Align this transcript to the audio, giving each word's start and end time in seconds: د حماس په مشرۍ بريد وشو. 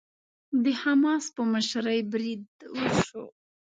د 0.63 0.65
حماس 0.81 1.25
په 1.35 1.41
مشرۍ 1.53 1.99
بريد 2.11 2.43
وشو. 2.77 3.23